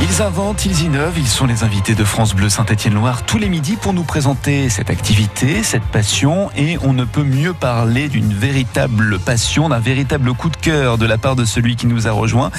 [0.00, 3.76] Ils inventent, ils innovent, ils sont les invités de France Bleu Saint-Étienne-Loire tous les midis
[3.76, 6.50] pour nous présenter cette activité, cette passion.
[6.56, 11.06] Et on ne peut mieux parler d'une véritable passion, d'un véritable coup de cœur de
[11.06, 12.50] la part de celui qui nous a rejoint.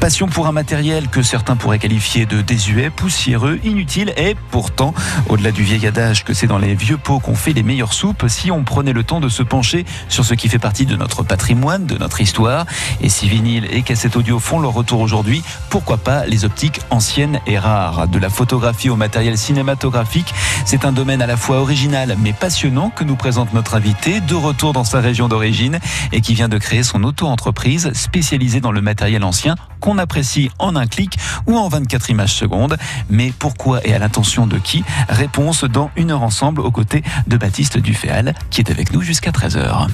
[0.00, 4.12] Passion pour un matériel que certains pourraient qualifier de désuet, poussiéreux, inutile.
[4.16, 4.92] Et pourtant,
[5.28, 8.24] au-delà du vieil adage que c'est dans les vieux pots qu'on fait les meilleures soupes,
[8.26, 11.22] si on prenait le temps de se pencher sur ce qui fait partie de notre
[11.22, 12.66] patrimoine, de notre histoire.
[13.00, 17.40] Et si vinyle et cassette audio font leur retour aujourd'hui, pourquoi pas les optiques ancienne
[17.46, 18.08] et rare.
[18.08, 20.34] De la photographie au matériel cinématographique,
[20.64, 24.34] c'est un domaine à la fois original mais passionnant que nous présente notre invité, de
[24.34, 25.78] retour dans sa région d'origine
[26.12, 30.76] et qui vient de créer son auto-entreprise spécialisée dans le matériel ancien qu'on apprécie en
[30.76, 32.76] un clic ou en 24 images secondes.
[33.08, 34.84] Mais pourquoi et à l'intention de qui?
[35.08, 39.30] Réponse dans une heure ensemble aux côtés de Baptiste Duféal qui est avec nous jusqu'à
[39.30, 39.88] 13h.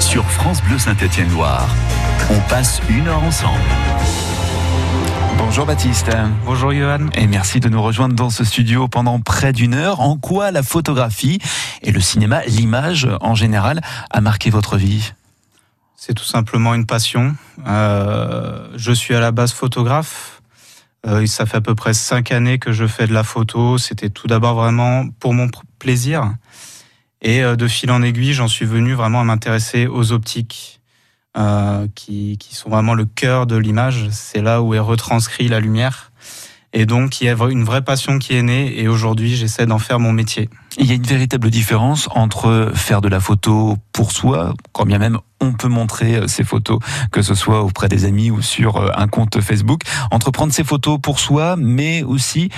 [0.00, 1.68] Sur France Bleu Saint-Étienne-Loire,
[2.30, 3.60] on passe une heure ensemble.
[5.50, 6.08] Bonjour Baptiste.
[6.44, 7.08] Bonjour Johan.
[7.16, 9.98] Et merci de nous rejoindre dans ce studio pendant près d'une heure.
[9.98, 11.40] En quoi la photographie
[11.82, 15.12] et le cinéma, l'image en général, a marqué votre vie?
[15.96, 17.34] C'est tout simplement une passion.
[17.66, 20.40] Euh, je suis à la base photographe.
[21.04, 23.76] Euh, ça fait à peu près cinq années que je fais de la photo.
[23.76, 26.32] C'était tout d'abord vraiment pour mon plaisir.
[27.22, 30.79] Et euh, de fil en aiguille, j'en suis venu vraiment à m'intéresser aux optiques
[31.36, 34.08] euh, qui, sont vraiment le cœur de l'image.
[34.10, 36.10] C'est là où est retranscrit la lumière.
[36.72, 39.78] Et donc, il y a une vraie passion qui est née et aujourd'hui, j'essaie d'en
[39.78, 40.48] faire mon métier.
[40.78, 44.98] Il y a une véritable différence entre faire de la photo pour soi, quand bien
[44.98, 46.80] même on peut montrer euh, ses photos,
[47.12, 50.64] que ce soit auprès des amis ou sur euh, un compte Facebook, entre prendre ses
[50.64, 52.50] photos pour soi, mais aussi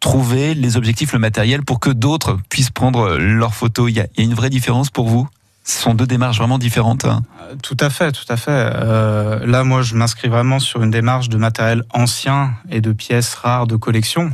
[0.00, 3.90] trouver les objectifs, le matériel pour que d'autres puissent prendre leurs photos.
[3.90, 5.26] Il y a une vraie différence pour vous?
[5.66, 7.04] Ce sont deux démarches vraiment différentes.
[7.04, 8.50] Euh, tout à fait, tout à fait.
[8.50, 13.34] Euh, là, moi, je m'inscris vraiment sur une démarche de matériel ancien et de pièces
[13.34, 14.30] rares de collection.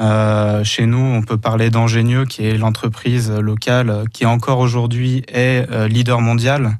[0.00, 5.70] Euh, chez nous, on peut parler d'Ingénieux, qui est l'entreprise locale qui encore aujourd'hui est
[5.70, 6.78] euh, leader mondial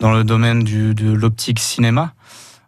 [0.00, 2.12] dans le domaine du, de l'optique cinéma.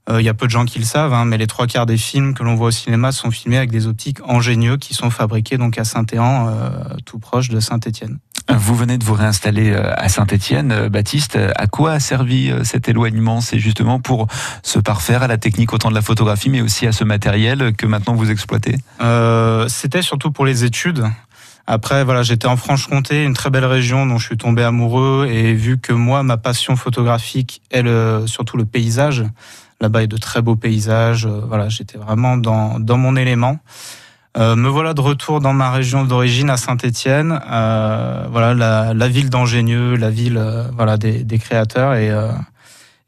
[0.09, 1.87] Il euh, y a peu de gens qui le savent, hein, mais les trois quarts
[1.87, 5.11] des films que l'on voit au cinéma sont filmés avec des optiques ingénieux qui sont
[5.11, 6.71] fabriquées donc à Saint-Éan, euh,
[7.05, 8.19] tout proche de Saint-Étienne.
[8.49, 11.39] Vous venez de vous réinstaller euh, à Saint-Étienne, Baptiste.
[11.57, 13.41] À quoi a servi cet éloignement?
[13.41, 14.29] C'est justement pour
[14.63, 17.87] se parfaire à la technique autant de la photographie, mais aussi à ce matériel que
[17.87, 18.77] maintenant vous exploitez?
[19.01, 21.05] Euh, C'était surtout pour les études.
[21.67, 25.53] Après, voilà, j'étais en Franche-Comté, une très belle région dont je suis tombé amoureux, et
[25.53, 29.25] vu que moi, ma passion photographique est le, surtout le paysage,
[29.81, 31.27] Là-bas, il y a de très beaux paysages.
[31.27, 33.59] Euh, voilà, j'étais vraiment dans, dans mon élément.
[34.37, 37.41] Euh, me voilà de retour dans ma région d'origine à Saint-Étienne.
[37.51, 42.31] Euh, voilà, la, la ville d'Angénieux, la ville euh, voilà des, des créateurs et euh,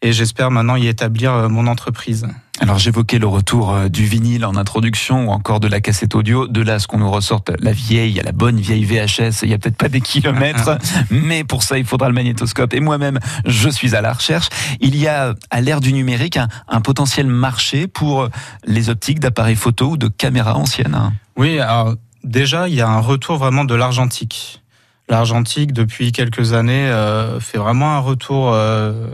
[0.00, 2.28] et j'espère maintenant y établir mon entreprise.
[2.60, 6.48] Alors j'évoquais le retour euh, du vinyle en introduction ou encore de la cassette audio.
[6.48, 9.42] De là, ce qu'on nous ressorte la vieille, la bonne vieille VHS.
[9.42, 10.76] Il y a peut-être pas des kilomètres,
[11.10, 12.74] mais pour ça, il faudra le magnétoscope.
[12.74, 14.48] Et moi-même, je suis à la recherche.
[14.80, 18.28] Il y a, à l'ère du numérique, un, un, potentiel marché pour
[18.64, 21.12] les optiques d'appareils photo ou de caméras anciennes.
[21.36, 24.62] Oui, alors déjà, il y a un retour vraiment de l'argentique.
[25.08, 28.50] L'argentique, depuis quelques années, euh, fait vraiment un retour...
[28.52, 29.08] Euh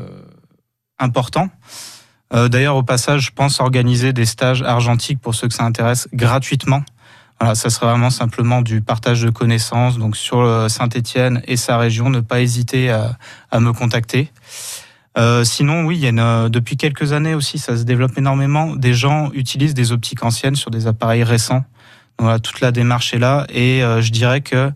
[0.99, 1.49] important.
[2.33, 6.09] Euh, D'ailleurs, au passage, je pense organiser des stages argentiques pour ceux que ça intéresse
[6.13, 6.83] gratuitement.
[7.41, 9.99] Voilà, ça serait vraiment simplement du partage de connaissances.
[9.99, 13.17] Donc sur euh, Saint-Étienne et sa région, ne pas hésiter à,
[13.61, 14.31] me contacter.
[15.17, 18.75] Euh, sinon, oui, il y a une, depuis quelques années aussi, ça se développe énormément.
[18.75, 21.65] Des gens utilisent des optiques anciennes sur des appareils récents.
[22.19, 23.47] Voilà, toute la démarche est là.
[23.49, 24.73] Et je dirais que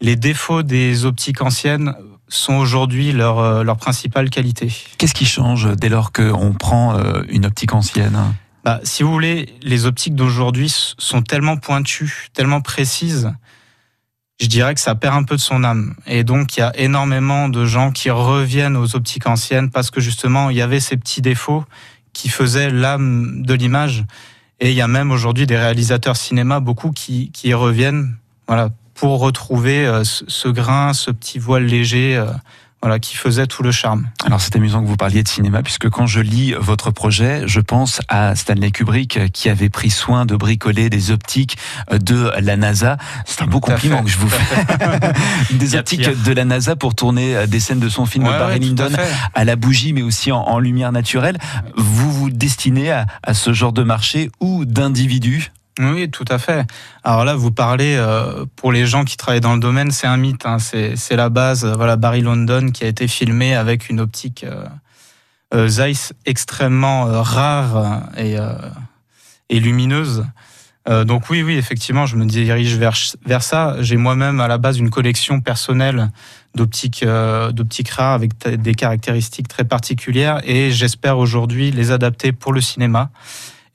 [0.00, 1.94] les défauts des optiques anciennes
[2.28, 4.72] sont aujourd'hui leur, euh, leur principale qualité.
[4.98, 8.18] Qu'est-ce qui change dès lors qu'on prend euh, une optique ancienne?
[8.64, 13.32] Bah, Si vous voulez, les optiques d'aujourd'hui sont tellement pointues, tellement précises,
[14.40, 15.94] je dirais que ça perd un peu de son âme.
[16.06, 20.00] Et donc, il y a énormément de gens qui reviennent aux optiques anciennes parce que
[20.00, 21.64] justement, il y avait ces petits défauts
[22.12, 24.04] qui faisaient l'âme de l'image.
[24.60, 28.16] Et il y a même aujourd'hui des réalisateurs cinéma, beaucoup qui, qui y reviennent,
[28.46, 32.16] voilà, pour retrouver euh, ce grain, ce petit voile léger.
[32.16, 32.26] Euh,
[32.82, 34.06] voilà, qui faisait tout le charme.
[34.26, 37.58] Alors c'est amusant que vous parliez de cinéma, puisque quand je lis votre projet, je
[37.58, 41.56] pense à Stanley Kubrick qui avait pris soin de bricoler des optiques
[41.90, 42.98] de la NASA.
[43.24, 45.14] C'est un beau tout compliment que je vous fais.
[45.54, 48.58] des optiques de la NASA pour tourner des scènes de son film ouais, Barry ouais,
[48.60, 48.90] Lyndon
[49.34, 51.38] à, à, la bougie, mais aussi en, en lumière naturelle.
[51.76, 55.50] Vous vous destinez à, à ce genre de marché ou d'individus?
[55.78, 56.66] Oui, tout à fait.
[57.04, 60.16] Alors là, vous parlez euh, pour les gens qui travaillent dans le domaine, c'est un
[60.16, 60.46] mythe.
[60.46, 61.66] Hein, c'est la base.
[61.66, 64.46] Voilà, Barry London qui a été filmé avec une optique,
[65.54, 70.24] euh, Zeiss extrêmement rare et, lumineuse.
[71.04, 73.76] donc oui, oui, effectivement, je me dirige vers, vers ça.
[73.80, 76.10] J'ai moi-même à la base une collection personnelle
[76.54, 77.04] d'optique
[77.52, 83.10] d'optique rare avec des caractéristiques très particulières et j'espère aujourd'hui les adapter pour le cinéma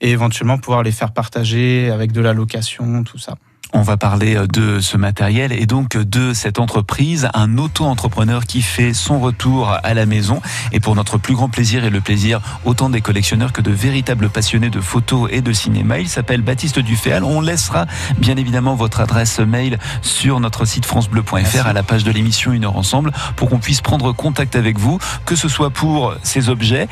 [0.02, 3.36] et éventuellement pouvoir les faire partager avec de la location, tout ça.
[3.74, 8.60] On va parler euh, de ce matériel et donc de cette entreprise, un auto-entrepreneur qui
[8.60, 10.42] fait son retour à la maison.
[10.72, 14.28] Et pour notre plus grand plaisir et le plaisir autant des collectionneurs que de véritables
[14.28, 17.24] passionnés de photos et de cinéma, il s'appelle Baptiste Duféal.
[17.24, 17.86] On laissera
[18.18, 22.66] bien évidemment votre adresse mail sur notre site francebleu.fr à la page de l'émission Une
[22.66, 26.88] heure ensemble pour qu'on puisse prendre contact avec vous, que ce soit pour ces objets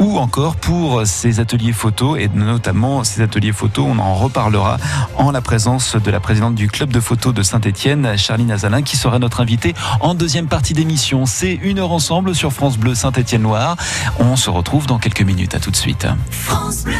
[0.00, 4.76] ou encore pour ces ateliers photos et notamment ces ateliers photos, on en reparlera
[5.16, 8.96] en la présence de la présidente du club de photos de Saint-Etienne, Charline Azalin, qui
[8.96, 11.26] sera notre invitée en deuxième partie d'émission.
[11.26, 13.76] C'est une heure ensemble sur France Bleu Saint-Etienne-Loire.
[14.18, 15.54] On se retrouve dans quelques minutes.
[15.54, 16.06] À tout de suite.
[16.30, 16.94] France Bleu.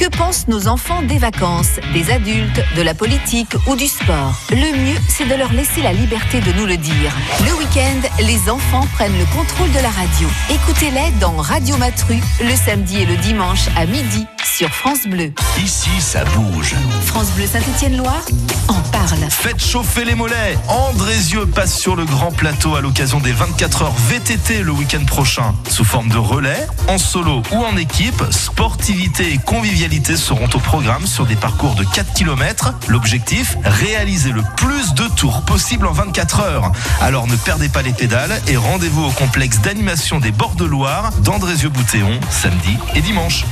[0.00, 4.32] Que pensent nos enfants des vacances, des adultes, de la politique ou du sport?
[4.48, 7.14] Le mieux, c'est de leur laisser la liberté de nous le dire.
[7.44, 10.26] Le week-end, les enfants prennent le contrôle de la radio.
[10.48, 15.32] Écoutez-les dans Radio Matru, le samedi et le dimanche à midi sur France Bleu.
[15.62, 16.74] Ici, ça bouge.
[17.06, 18.24] France Bleu Saint-Étienne-Loire
[18.68, 19.18] en parle.
[19.28, 20.58] Faites chauffer les mollets.
[20.68, 25.54] Andrézieux passe sur le grand plateau à l'occasion des 24 heures VTT le week-end prochain.
[25.68, 31.06] Sous forme de relais, en solo ou en équipe, sportivité et convivialité seront au programme
[31.06, 32.74] sur des parcours de 4 km.
[32.88, 36.72] L'objectif, réaliser le plus de tours possible en 24 heures.
[37.00, 41.12] Alors ne perdez pas les pédales et rendez-vous au complexe d'animation des Bords de Loire
[41.22, 43.44] d'Andrézieux-Boutéon samedi et dimanche.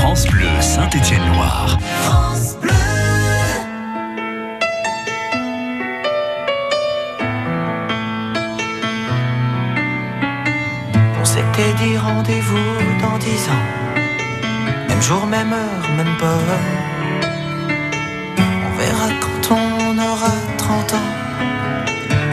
[0.00, 1.78] France Bleu Saint-Étienne-Loire.
[2.04, 2.70] France Bleu.
[11.22, 13.66] s'était dit rendez-vous dans dix ans.
[14.88, 16.38] Même jour, même heure, même pas.
[18.66, 21.10] On verra quand on aura 30 ans.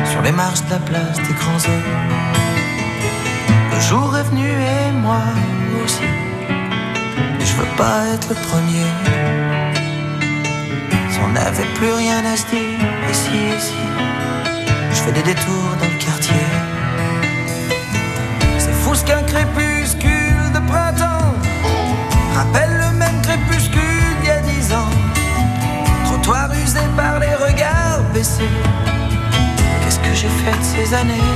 [0.10, 1.94] Sur les marches de la place des grands hommes.
[3.74, 5.22] Le jour est venu et moi
[5.84, 6.27] aussi.
[7.58, 8.90] Veux pas être le premier.
[11.10, 12.80] Si on n'avait plus rien à se dire,
[13.12, 13.82] ici, ici.
[14.92, 16.48] Je fais des détours dans le quartier
[19.08, 21.34] qu'un crépuscule de printemps
[22.36, 24.92] rappelle le même crépuscule d'il y a dix ans.
[26.06, 28.50] Trottoir usé par les regards baissés.
[29.82, 31.32] Qu'est-ce que j'ai fait de ces années?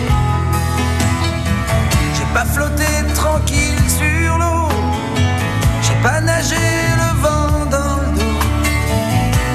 [2.15, 4.60] J'ai pas flotté tranquille sur l'eau.
[6.03, 8.39] Pas nagé le vent dans le dos.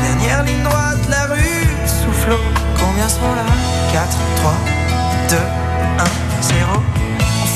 [0.02, 2.44] Dernière ligne droite, la rue soufflot.
[2.78, 3.46] Combien sont là?
[3.92, 4.52] 4, 3,
[5.30, 5.36] 2,
[5.98, 6.04] 1,
[6.42, 6.82] 0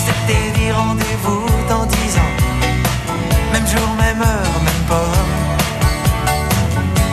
[0.05, 2.35] s'était dit rendez-vous dans dix ans.
[3.53, 5.13] Même jour, même heure, même pas.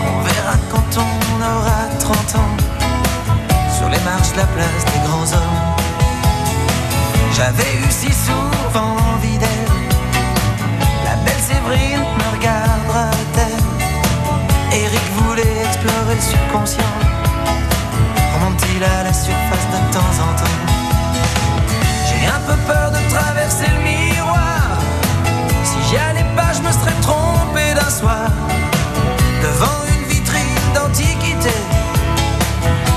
[0.09, 2.57] On verra quand on aura 30 ans.
[3.77, 5.77] Sur les marches de la place des grands hommes.
[7.35, 9.37] J'avais eu si souvent envie
[11.75, 13.63] me regardera-t-elle
[14.79, 16.93] Eric voulait explorer le subconscient.
[18.35, 20.67] Remonte-t-il à la surface de temps en temps
[22.27, 24.79] un peu peur de traverser le miroir.
[25.63, 28.27] Si j'y allais pas, je me serais trompé d'un soir.
[29.41, 31.55] Devant une vitrine d'antiquité,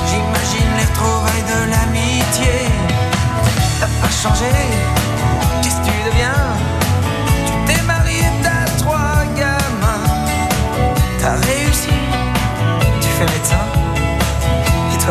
[0.08, 2.54] j'imagine les retrouvailles de l'amitié.
[3.80, 4.52] T'as pas changé,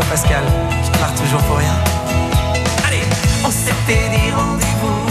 [0.08, 0.44] Pascal,
[0.84, 1.74] tu pars toujours pour rien.
[3.46, 5.09] On s'était dit rendez-vous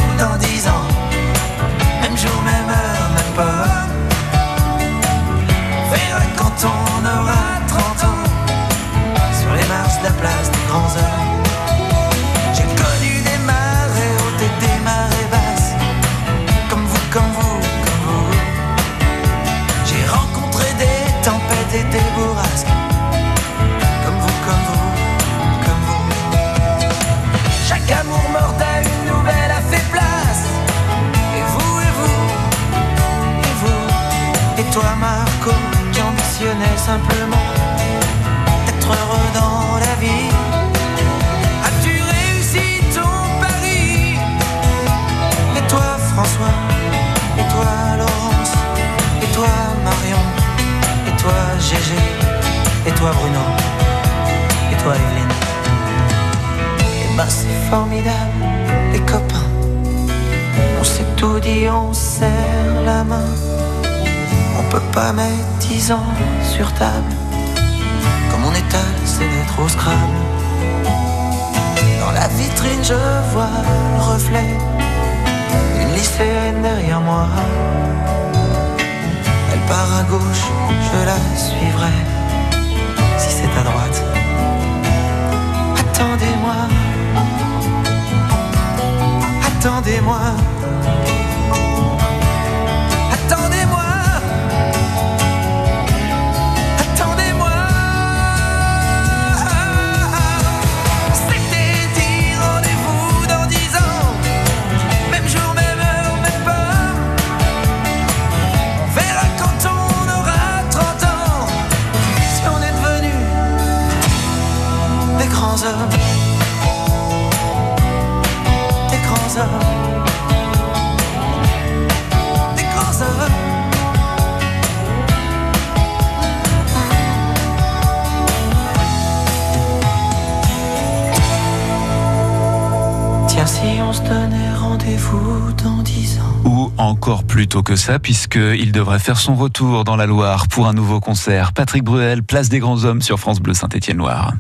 [137.38, 140.98] plus tôt que ça, puisqu'il devrait faire son retour dans la Loire pour un nouveau
[140.98, 141.52] concert.
[141.52, 144.32] Patrick Bruel, Place des Grands Hommes sur France Bleu Saint-Étienne-Loire.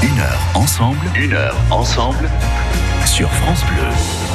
[0.00, 2.30] Une heure ensemble, une heure ensemble
[3.04, 4.25] sur France Bleu.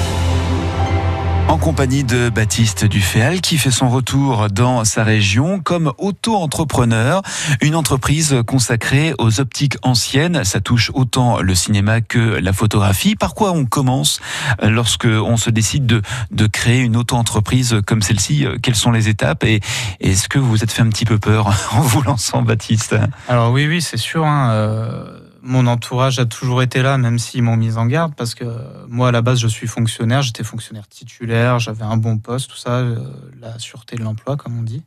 [1.51, 7.22] En compagnie de Baptiste Duféal qui fait son retour dans sa région comme auto-entrepreneur,
[7.60, 10.46] une entreprise consacrée aux optiques anciennes.
[10.46, 13.17] Ça touche autant le cinéma que la photographie.
[13.17, 14.22] Par quoi on commence
[14.63, 18.46] lorsque on se décide de, de créer une auto-entreprise comme celle-ci?
[18.63, 19.43] Quelles sont les étapes?
[19.43, 19.60] Et
[20.00, 22.96] est-ce que vous vous êtes fait un petit peu peur en vous lançant, Baptiste?
[23.27, 24.25] Alors oui, oui, c'est sûr.
[24.25, 28.36] hein, euh, mon entourage a toujours été là, même s'ils m'ont mis en garde, parce
[28.36, 28.45] que
[28.88, 32.57] moi, à la base, je suis fonctionnaire, j'étais fonctionnaire titulaire, j'avais un bon poste, tout
[32.57, 32.98] ça, euh,
[33.39, 34.83] la sûreté de l'emploi, comme on dit.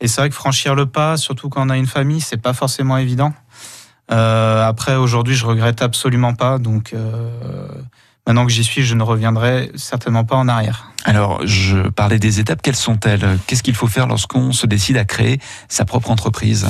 [0.00, 2.52] Et c'est vrai que franchir le pas, surtout quand on a une famille, c'est pas
[2.52, 3.32] forcément évident.
[4.12, 7.68] Euh, après, aujourd'hui, je regrette absolument pas, donc euh,
[8.26, 10.90] maintenant que j'y suis, je ne reviendrai certainement pas en arrière.
[11.04, 13.38] Alors, je parlais des étapes, quelles sont-elles?
[13.46, 16.66] Qu'est-ce qu'il faut faire lorsqu'on se décide à créer sa propre entreprise?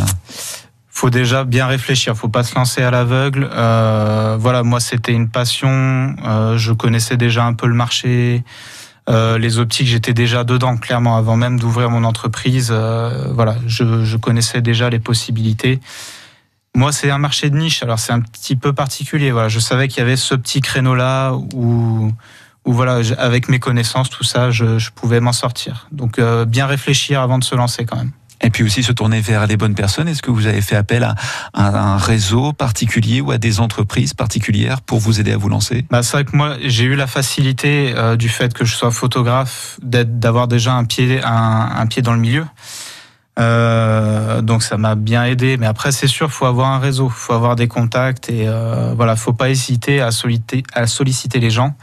[0.97, 3.51] Faut déjà bien réfléchir, faut pas se lancer à l'aveugle.
[3.53, 8.45] Euh, voilà, moi c'était une passion, euh, je connaissais déjà un peu le marché,
[9.11, 12.71] euh, les optiques, j'étais déjà dedans clairement avant même d'ouvrir mon entreprise.
[12.73, 15.81] Euh, voilà, je, je, connaissais déjà les possibilités.
[16.75, 19.33] Moi, c'est un marché de niche, alors c'est un petit peu particulier.
[19.33, 22.11] Voilà, je savais qu'il y avait ce petit créneau là où
[22.65, 25.87] où voilà, avec mes connaissances, tout ça, je, je pouvais m'en sortir.
[25.93, 28.13] Donc euh, bien réfléchir avant de se lancer quand même.
[28.43, 30.09] Et puis aussi se tourner vers les bonnes personnes.
[30.09, 31.15] Est-ce que vous avez fait appel à,
[31.55, 35.87] un réseau particulier ou à des entreprises particulières pour vous aider à vous lancer?
[35.91, 38.91] Bah, C'est vrai que moi, j'ai eu la facilité euh, du fait que je sois
[38.91, 42.45] photographe, d'avoir déjà un pied, un, pied dans le milieu.
[43.39, 45.57] Euh, donc ça m'a bien aidé.
[45.57, 49.17] Mais après, c'est sûr, faut avoir un réseau, faut avoir des contacts et euh, voilà,
[49.17, 51.75] faut pas hésiter à solliciter les gens.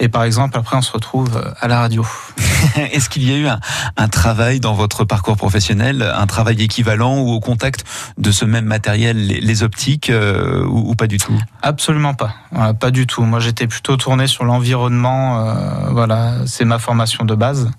[0.00, 2.06] Et par exemple, après, on se retrouve à la radio.
[2.76, 3.60] Est-ce qu'il y a eu un,
[3.98, 7.84] un, travail dans votre parcours professionnel, un travail équivalent ou au contact
[8.16, 11.38] de ce même matériel, les, les optiques, euh, ou, ou, pas du tout?
[11.62, 12.34] Absolument pas.
[12.50, 13.22] Voilà, pas du tout.
[13.22, 15.46] Moi, j'étais plutôt tourné sur l'environnement.
[15.46, 17.70] Euh, voilà, c'est ma formation de base.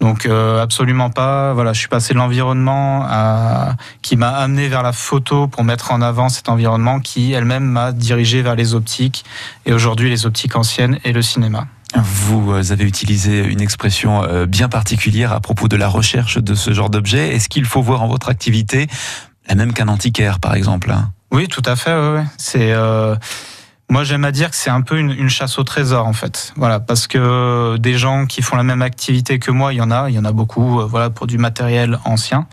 [0.00, 1.52] Donc euh, absolument pas.
[1.52, 3.76] Voilà, je suis passé de l'environnement à...
[4.02, 7.92] qui m'a amené vers la photo pour mettre en avant cet environnement qui elle-même m'a
[7.92, 9.24] dirigé vers les optiques
[9.66, 11.66] et aujourd'hui les optiques anciennes et le cinéma.
[11.96, 16.72] Vous avez utilisé une expression euh, bien particulière à propos de la recherche de ce
[16.72, 17.34] genre d'objet.
[17.34, 18.86] Est-ce qu'il faut voir en votre activité
[19.48, 20.94] la même qu'un antiquaire, par exemple
[21.32, 21.92] Oui, tout à fait.
[21.92, 22.24] Ouais.
[22.38, 23.16] C'est euh...
[23.90, 26.52] Moi, j'aime à dire que c'est un peu une, une, chasse au trésor, en fait.
[26.54, 29.90] Voilà, parce que des gens qui font la même activité que moi, il y en
[29.90, 30.80] a, il y en a beaucoup.
[30.80, 32.46] Euh, voilà, pour du matériel ancien.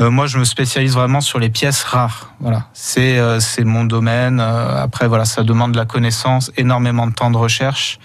[0.00, 2.32] Euh, moi, je me spécialise vraiment sur les pièces rares.
[2.38, 4.38] Voilà, c'est euh, c'est mon domaine.
[4.38, 7.98] après, voilà, ça demande de la connaissance, énormément de temps de recherche.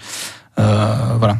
[0.56, 1.36] voilà.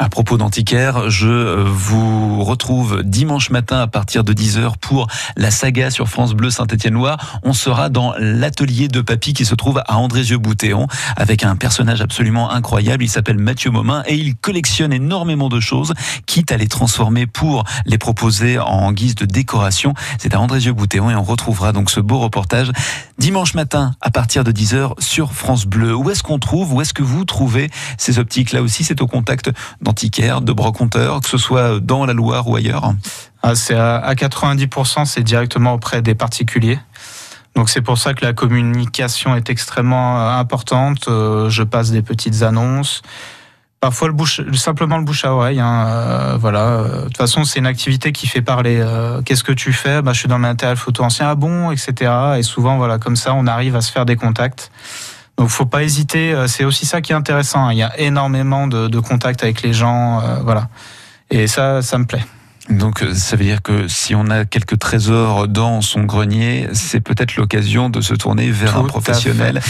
[0.00, 5.90] À propos d'antiquaire, je vous retrouve dimanche matin à partir de 10h pour la saga
[5.90, 7.40] sur France Bleu Saint-Étienne-Loire.
[7.42, 10.86] On sera dans l'atelier de papy qui se trouve à Andrézieux-Boutéon
[11.16, 13.02] avec un personnage absolument incroyable.
[13.02, 15.94] Il s'appelle Mathieu Momin et il collectionne énormément de choses,
[16.26, 19.94] quitte à les transformer pour les proposer en guise de décoration.
[20.18, 22.70] C'est à Andrézieux-Boutéon et on retrouvera donc ce beau reportage
[23.18, 25.92] dimanche matin à partir de 10h sur France Bleu.
[25.92, 28.52] Où est-ce qu'on trouve, où est-ce que vous trouvez ces optiques?
[28.52, 29.50] Là aussi, c'est au contact
[29.88, 32.92] d'antiquaires, de broconteurs, que ce soit dans la Loire ou ailleurs
[33.42, 36.78] ah, C'est à 90%, c'est directement auprès des particuliers.
[37.54, 41.08] Donc c'est pour ça que la communication est extrêmement euh, importante.
[41.08, 43.00] Euh, je passe des petites annonces.
[43.80, 44.10] Parfois
[44.52, 45.58] simplement le bouche à oreille.
[45.58, 46.82] Hein, euh, voilà.
[46.82, 48.84] De toute façon, c'est une activité qui fait parler.
[49.24, 50.02] Qu'est-ce que tu fais?
[50.02, 51.30] Bah, Je suis dans le matériel photo ancien.
[51.30, 51.70] Ah bon?
[51.70, 52.12] Etc.
[52.36, 54.70] Et souvent, voilà, comme ça, on arrive à se faire des contacts.
[55.38, 56.32] Donc, faut pas hésiter.
[56.32, 57.68] Euh, C'est aussi ça qui est intéressant.
[57.68, 57.72] hein.
[57.72, 60.20] Il y a énormément de, de contacts avec les gens.
[60.20, 60.68] euh, voilà.
[61.30, 62.24] Et ça, ça me plaît.
[62.70, 67.00] Donc euh, ça veut dire que si on a quelques trésors dans son grenier, c'est
[67.00, 69.62] peut-être l'occasion de se tourner vers Tout un professionnel.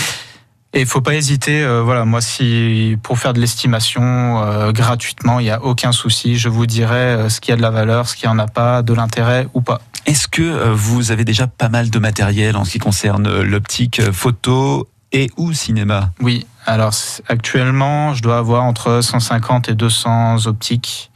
[0.72, 1.62] Et il faut pas hésiter.
[1.62, 6.36] euh, voilà, moi, si pour faire de l'estimation euh, gratuitement, il y a aucun souci.
[6.36, 8.92] Je vous dirai ce qui a de la valeur, ce qui en a pas, de
[8.94, 9.80] l'intérêt ou pas.
[10.06, 14.88] Est-ce que vous avez déjà pas mal de matériel en ce qui concerne l'optique photo
[15.12, 16.46] et ou cinéma Oui.
[16.66, 16.92] Alors
[17.28, 21.10] actuellement, je dois avoir entre 150 et 200 optiques.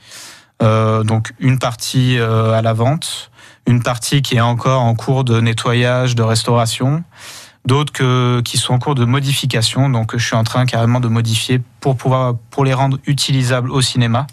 [0.62, 3.30] Euh, donc une partie euh, à la vente,
[3.66, 7.04] une partie qui est encore en cours de nettoyage, de restauration,
[7.66, 9.90] d'autres qui sont en cours de modification.
[9.90, 13.82] Donc je suis en train carrément de modifier pour pouvoir pour les rendre utilisables au
[13.82, 14.26] cinéma.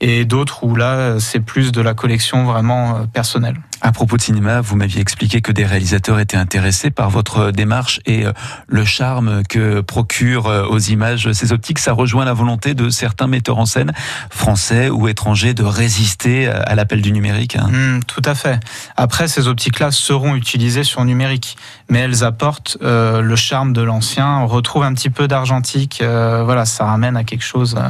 [0.00, 3.56] Et d'autres où là c'est plus de la collection vraiment euh, personnelle.
[3.82, 8.00] À propos de cinéma, vous m'aviez expliqué que des réalisateurs étaient intéressés par votre démarche
[8.06, 8.32] et euh,
[8.66, 11.78] le charme que procurent euh, aux images ces optiques.
[11.78, 13.92] Ça rejoint la volonté de certains metteurs en scène,
[14.30, 17.56] français ou étrangers, de résister à l'appel du numérique.
[17.56, 17.68] hein.
[17.70, 18.60] Hmm, tout à fait.
[18.96, 21.56] Après, ces optiques-là seront utilisées sur numérique,
[21.88, 24.38] mais elles apportent euh, le charme de l'ancien.
[24.40, 26.00] On retrouve un petit peu d'argentique.
[26.02, 27.88] euh, voilà, ça ramène à quelque chose, euh,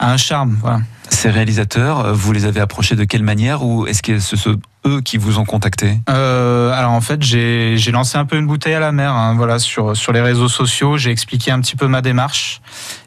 [0.00, 0.56] un charme.
[0.60, 0.80] Voilà.
[1.10, 4.56] Ces réalisateurs, euh, vous les avez approchés de quelle manière ou est-ce que ce sont
[4.86, 6.00] eux qui vous ont contacté?
[6.10, 9.12] Euh, alors en fait, j'ai lancé un peu une bouteille à la mer.
[9.12, 12.60] hein, voilà, sur sur les réseaux sociaux, j'ai expliqué un petit peu ma démarche,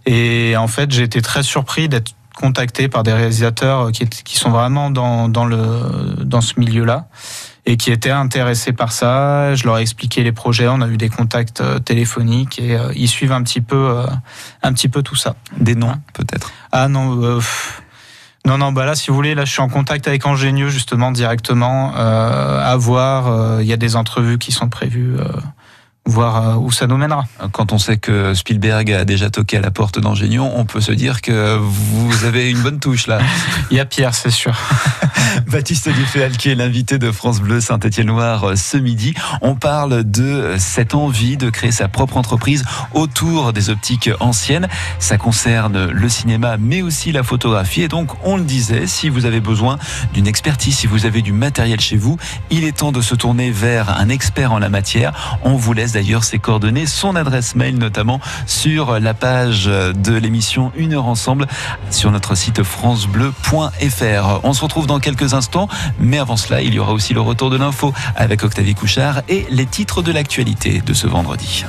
[0.06, 4.50] et en fait, j'ai été très surpris d'être contacté par des réalisateurs qui, qui sont
[4.50, 5.60] vraiment dans, dans le
[6.24, 7.08] dans ce milieu-là
[7.66, 9.56] et qui étaient intéressés par ça.
[9.56, 12.92] Je leur ai expliqué les projets, on a eu des contacts euh, téléphoniques et euh,
[12.96, 14.06] ils suivent un petit peu euh,
[14.64, 15.36] un petit peu tout ça.
[15.58, 16.52] Des noms, peut-être?
[16.72, 17.40] Ah non, euh,
[18.46, 21.12] non, non, bah là, si vous voulez, là, je suis en contact avec Ingénieux, justement,
[21.12, 23.62] directement, à voir.
[23.62, 25.18] Il y a des entrevues qui sont prévues,
[26.06, 27.26] voir euh, où ça nous mènera.
[27.52, 30.92] Quand on sait que Spielberg a déjà toqué à la porte d'Angénion, on peut se
[30.92, 33.20] dire que vous avez une bonne touche là.
[33.72, 34.54] Il y a Pierre, c'est sûr.
[35.48, 39.14] Baptiste Duféal qui est l'invité de France Bleu Saint-Étienne-Loire euh, ce midi.
[39.42, 44.68] On parle de cette envie de créer sa propre entreprise autour des optiques anciennes.
[45.00, 47.84] Ça concerne le cinéma mais aussi la photographie.
[47.84, 49.78] Et donc, on le disait, si vous avez besoin
[50.14, 52.18] d'une expertise, si vous avez du matériel chez vous,
[52.50, 55.40] il est temps de se tourner vers un expert en la matière.
[55.44, 60.72] On vous laisse d'ailleurs ses coordonnées, son adresse mail notamment sur la page de l'émission
[60.76, 61.48] Une heure ensemble
[61.90, 64.40] sur notre site francebleu.fr.
[64.44, 65.68] On se retrouve dans quelques instants,
[66.00, 69.46] mais avant cela, il y aura aussi le retour de l'info avec Octavie Couchard et
[69.50, 71.66] les titres de l'actualité de ce vendredi.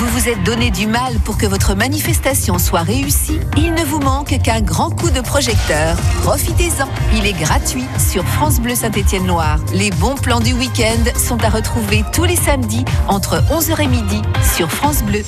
[0.00, 3.98] Vous vous êtes donné du mal pour que votre manifestation soit réussie Il ne vous
[3.98, 5.94] manque qu'un grand coup de projecteur.
[6.22, 6.88] Profitez-en.
[7.18, 9.58] Il est gratuit sur France Bleu Saint-Étienne-Loire.
[9.74, 14.22] Les bons plans du week-end sont à retrouver tous les samedis entre 11h et midi
[14.56, 15.22] sur France Bleu.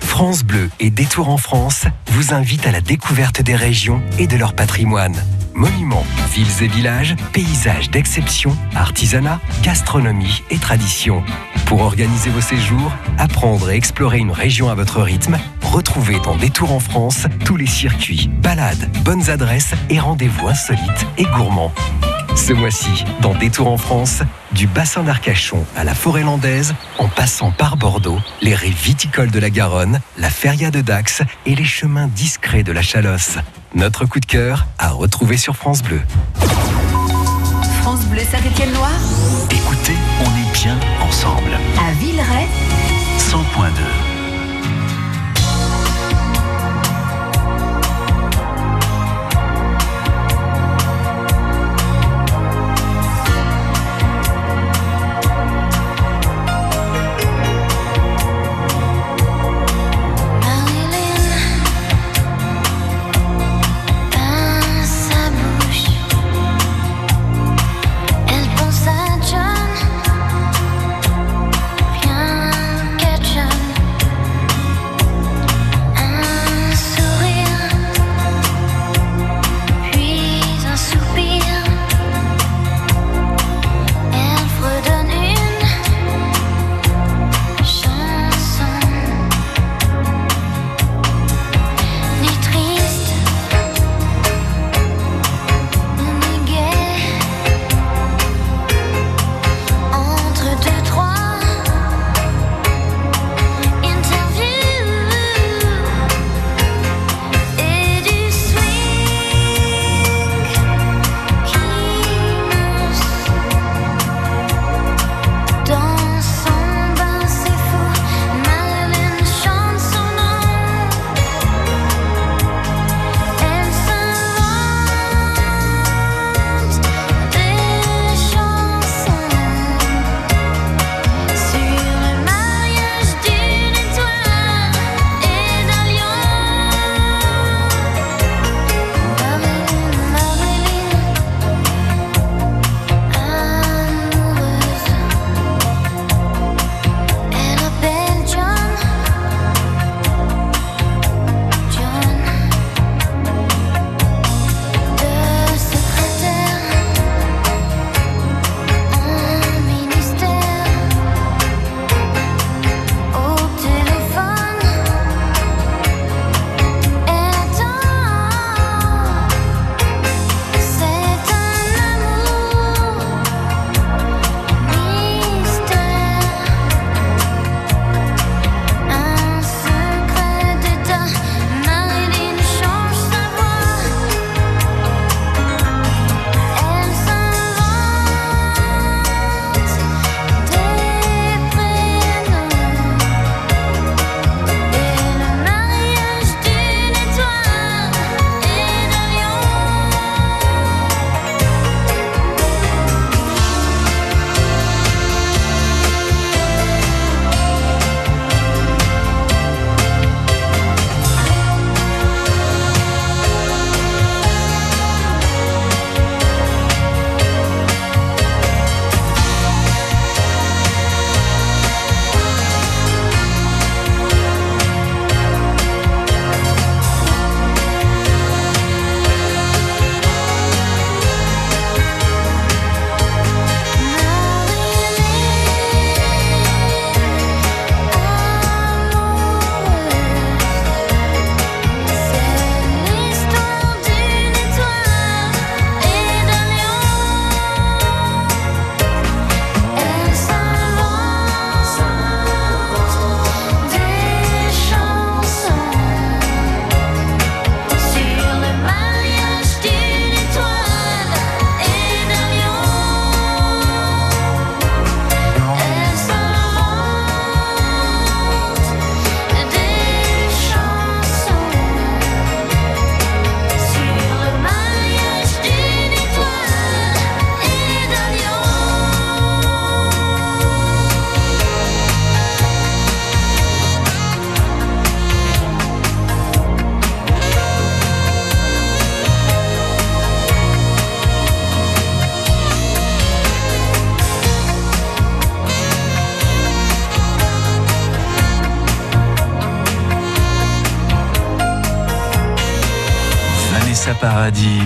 [0.00, 4.38] France Bleu et Détour en France vous invitent à la découverte des régions et de
[4.38, 5.16] leur patrimoine.
[5.60, 11.22] Monuments, villes et villages, paysages d'exception, artisanat, gastronomie et tradition.
[11.66, 16.72] Pour organiser vos séjours, apprendre et explorer une région à votre rythme, retrouvez dans Détour
[16.72, 21.74] en France tous les circuits, balades, bonnes adresses et rendez-vous insolites et gourmands.
[22.40, 24.22] Ce mois-ci, dans Détour en France,
[24.52, 29.38] du bassin d'Arcachon à la forêt landaise, en passant par Bordeaux, les rives viticoles de
[29.38, 33.36] la Garonne, la feria de Dax et les chemins discrets de la Chalosse.
[33.74, 36.00] Notre coup de cœur à retrouver sur France Bleu.
[37.82, 38.98] France Bleu Saint-Étienne-Loire
[39.50, 41.52] Écoutez, on est bien ensemble.
[41.78, 42.46] à Villeray
[43.18, 44.09] 100.2.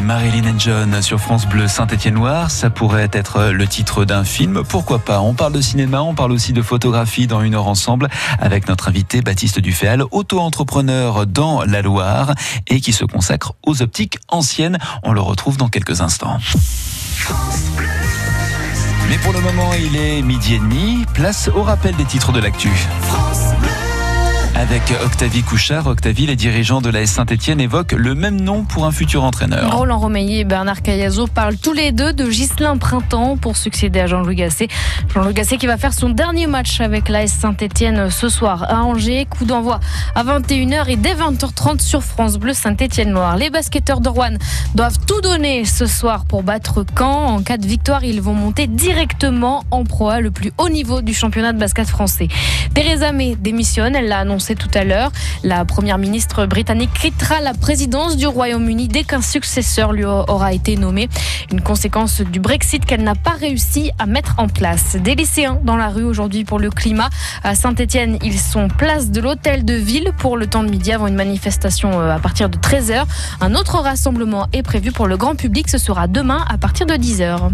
[0.02, 2.50] Marilyn John sur France Bleu Saint-Étienne-Loire.
[2.50, 4.62] Ça pourrait être le titre d'un film.
[4.62, 8.08] Pourquoi pas On parle de cinéma, on parle aussi de photographie dans une heure ensemble
[8.38, 12.34] avec notre invité Baptiste Duféal, auto-entrepreneur dans la Loire
[12.68, 14.78] et qui se consacre aux optiques anciennes.
[15.02, 16.38] On le retrouve dans quelques instants.
[19.08, 21.04] Mais pour le moment, il est midi et demi.
[21.14, 22.70] Place au rappel des titres de l'actu.
[24.56, 28.92] Avec Octavie Couchard, Octavie, les dirigeants de la Saint-Etienne évoquent le même nom pour un
[28.92, 29.76] futur entraîneur.
[29.76, 34.06] Roland Romeilly et Bernard Cayazo parlent tous les deux de Ghislain Printemps pour succéder à
[34.06, 34.68] Jean-Louis Gasset.
[35.12, 39.26] Jean-Louis Gasset qui va faire son dernier match avec la Saint-Etienne ce soir à Angers.
[39.28, 39.80] Coup d'envoi
[40.14, 43.36] à 21h et dès 20h30 sur France Bleu Saint-Etienne-Noir.
[43.36, 44.36] Les basketteurs de Rouen
[44.76, 47.26] doivent tout donner ce soir pour battre Caen.
[47.34, 51.02] En cas de victoire, ils vont monter directement en Pro A, le plus haut niveau
[51.02, 52.28] du championnat de basket français.
[52.72, 55.10] Theresa May démissionne, elle l'a annoncé tout à l'heure.
[55.42, 60.76] La première ministre britannique quittera la présidence du Royaume-Uni dès qu'un successeur lui aura été
[60.76, 61.08] nommé.
[61.50, 64.96] Une conséquence du Brexit qu'elle n'a pas réussi à mettre en place.
[64.96, 67.08] Des lycéens dans la rue aujourd'hui pour le climat.
[67.42, 71.06] À Saint-Etienne, ils sont place de l'hôtel de ville pour le temps de midi avant
[71.06, 73.04] une manifestation euh, à partir de 13h.
[73.40, 75.68] Un autre rassemblement est prévu pour le grand public.
[75.68, 77.50] Ce sera demain à partir de 10h.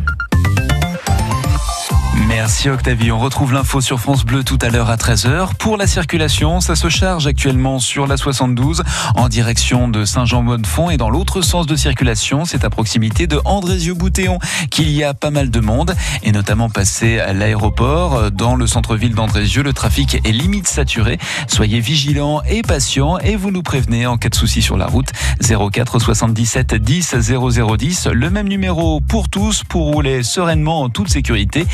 [2.31, 3.11] Merci Octavie.
[3.11, 5.57] On retrouve l'info sur France Bleu tout à l'heure à 13h.
[5.59, 8.85] Pour la circulation, ça se charge actuellement sur la 72
[9.17, 14.39] en direction de Saint-Jean-Bonne-Fond et dans l'autre sens de circulation, c'est à proximité de Andrézieux-Boutéon
[14.71, 18.31] qu'il y a pas mal de monde et notamment passé à l'aéroport.
[18.31, 21.19] Dans le centre-ville d'Andrézieux, le trafic est limite saturé.
[21.49, 25.11] Soyez vigilants et patients et vous nous prévenez en cas de souci sur la route.
[25.41, 31.67] 04 77 10 0010, le même numéro pour tous pour rouler sereinement en toute sécurité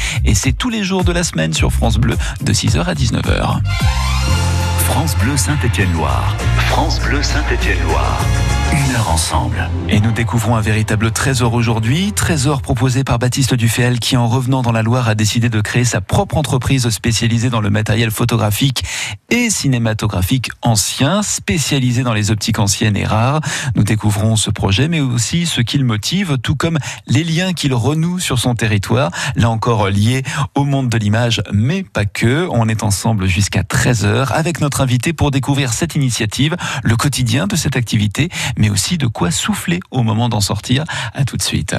[0.53, 3.61] tous les jours de la semaine sur France Bleu de 6h à 19h.
[4.87, 6.37] France Bleu Saint-Étienne-Loire.
[6.69, 8.21] France Bleu Saint-Étienne-Loire.
[8.73, 9.69] Une heure ensemble.
[9.89, 14.63] Et nous découvrons un véritable trésor aujourd'hui, trésor proposé par Baptiste Duféal qui en revenant
[14.63, 18.85] dans la Loire a décidé de créer sa propre entreprise spécialisée dans le matériel photographique
[19.31, 23.41] et cinématographique ancien, spécialisé dans les optiques anciennes et rares.
[23.77, 28.19] Nous découvrons ce projet mais aussi ce qu'il motive, tout comme les liens qu'il renoue
[28.19, 30.23] sur son territoire, là encore liés
[30.55, 32.49] au monde de l'image, mais pas que.
[32.51, 37.57] On est ensemble jusqu'à 13h avec notre invité pour découvrir cette initiative, le quotidien de
[37.57, 40.85] cette activité, mais aussi de quoi souffler au moment d'en sortir.
[41.15, 41.77] À tout de suite.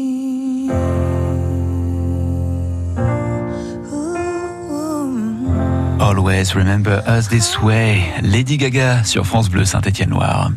[5.99, 8.13] Always remember us this way.
[8.21, 10.51] Lady Gaga sur France Bleu Saint-Etienne Noir.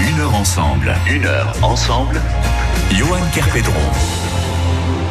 [0.00, 0.94] Une heure ensemble.
[1.08, 2.20] Une heure ensemble.
[2.92, 4.25] Johan Kerpédron.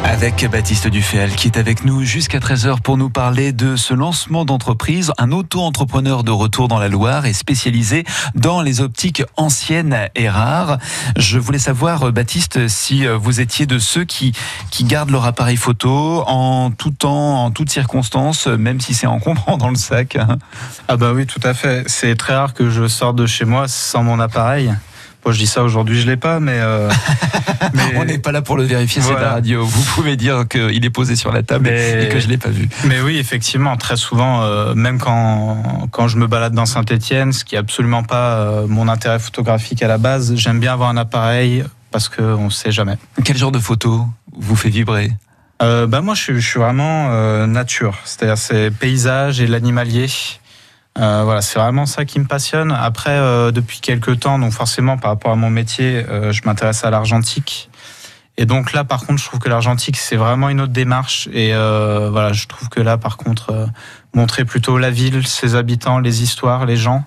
[0.04, 4.44] Avec Baptiste Dufel qui est avec nous jusqu'à 13h pour nous parler de ce lancement
[4.44, 5.12] d'entreprise.
[5.18, 8.04] Un auto-entrepreneur de retour dans la Loire et spécialisé
[8.34, 10.78] dans les optiques anciennes et rares.
[11.16, 14.32] Je voulais savoir, Baptiste, si vous étiez de ceux qui,
[14.70, 19.56] qui gardent leur appareil photo en tout temps, en toutes circonstances, même si c'est encombrant
[19.56, 20.16] dans le sac.
[20.88, 21.84] Ah bah oui, tout à fait.
[21.86, 24.72] C'est très rare que je sorte de chez moi sans mon appareil.
[25.26, 26.88] Bon, je dis ça aujourd'hui, je l'ai pas, mais, euh,
[27.74, 29.26] mais- On n'est pas là pour le vérifier, c'est Voilà.
[29.26, 29.64] la radio.
[29.66, 32.50] Vous pouvez dire qu'il est posé sur la table Mais- et que je l'ai pas
[32.50, 32.68] vu.
[32.84, 37.44] Mais oui, effectivement, très souvent, euh, même quand, quand je me balade dans Saint-Etienne, ce
[37.44, 40.96] qui est absolument pas euh, mon intérêt photographique à la base, j'aime bien avoir un
[40.96, 42.94] appareil parce qu'on ne sait jamais.
[43.24, 44.06] Quel genre de photo
[44.38, 45.10] vous fait vibrer?
[45.58, 50.06] Bah moi, je, suis- je suis vraiment nature, c'est-à-dire c'est paysage et l'animalier.
[50.98, 52.72] Euh, voilà, c'est vraiment ça qui me passionne.
[52.72, 56.84] Après, euh, depuis quelques temps, donc forcément par rapport à mon métier, euh, je m'intéresse
[56.84, 57.68] à l'argentique.
[58.38, 61.28] Et donc là, par contre, je trouve que l'argentique, c'est vraiment une autre démarche.
[61.32, 63.66] Et euh, voilà, je trouve que là, par contre, euh,
[64.14, 67.04] montrer plutôt la ville, ses habitants, les histoires, les gens,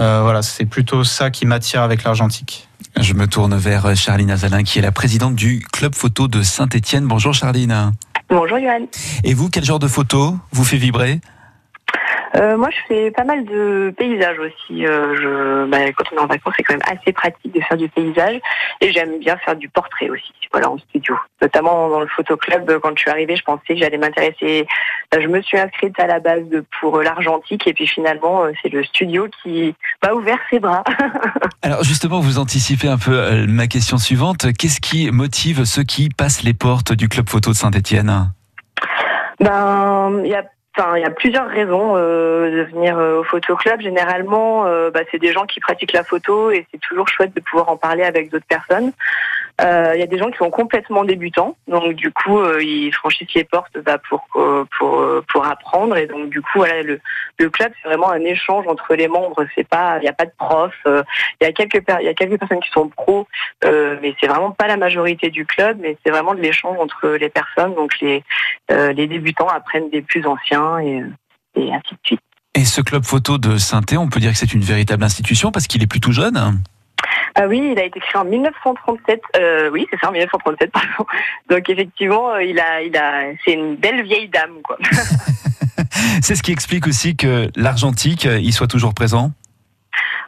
[0.00, 2.68] euh, voilà, c'est plutôt ça qui m'attire avec l'argentique.
[2.98, 7.06] Je me tourne vers Charline Azalin, qui est la présidente du club photo de Saint-Étienne.
[7.06, 7.92] Bonjour Charline.
[8.28, 8.86] Bonjour Johan.
[9.24, 11.20] Et vous, quel genre de photo vous fait vibrer?
[12.36, 14.86] Euh, moi, je fais pas mal de paysages aussi.
[14.86, 17.76] Euh, je, bah, quand on est en vacances, c'est quand même assez pratique de faire
[17.76, 18.40] du paysage.
[18.80, 21.14] Et j'aime bien faire du portrait aussi, voilà, en studio.
[21.42, 24.66] Notamment dans le photoclub, euh, quand je suis arrivée, je pensais que j'allais m'intéresser.
[25.14, 26.44] euh, Je me suis inscrite à la base
[26.80, 27.66] pour l'argentique.
[27.66, 30.84] Et puis finalement, euh, c'est le studio qui m'a ouvert ses bras.
[31.62, 34.46] Alors justement, vous anticipez un peu euh, ma question suivante.
[34.58, 38.32] Qu'est-ce qui motive ceux qui passent les portes du club photo de Saint-Étienne?
[39.40, 40.44] Ben, il y a,
[40.76, 43.80] enfin, il y a plusieurs raisons euh, de venir euh, au photoclub.
[43.80, 47.40] Généralement, euh, bah, c'est des gens qui pratiquent la photo et c'est toujours chouette de
[47.40, 48.92] pouvoir en parler avec d'autres personnes.
[49.62, 52.92] Euh, Il y a des gens qui sont complètement débutants, donc du coup, euh, ils
[52.92, 57.72] franchissent les portes bah, pour euh, pour apprendre et donc du coup, voilà, le club
[57.80, 59.46] c'est vraiment un échange entre les membres.
[59.54, 60.72] C'est pas, il y a pas de prof.
[60.86, 63.26] Il y a quelques il y a quelques personnes qui sont pros,
[63.62, 65.78] mais c'est vraiment pas la majorité du club.
[65.80, 68.24] Mais c'est vraiment de l'échange entre les personnes, donc les
[68.68, 71.02] les débutants apprennent des plus anciens et,
[71.56, 72.20] et ainsi de suite.
[72.54, 75.66] Et ce club photo de Saint-Étienne, on peut dire que c'est une véritable institution parce
[75.66, 76.62] qu'il est plutôt jeune.
[77.34, 79.20] Ah oui, il a été créé en 1937.
[79.36, 81.06] Euh, oui, c'est ça, en 1937, pardon.
[81.48, 84.78] Donc effectivement, euh, il a, il a, c'est une belle vieille dame, quoi.
[86.22, 89.32] C'est ce qui explique aussi que l'argentique, euh, il soit toujours présent?